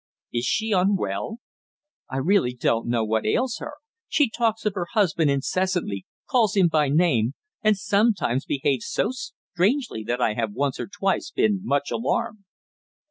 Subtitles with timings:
[0.33, 1.37] "Is she unwell?"
[2.09, 3.73] "I really don't know what ails her.
[4.07, 10.03] She talks of her husband incessantly, calls him by name, and sometimes behaves so strangely
[10.05, 12.45] that I have once or twice been much alarmed."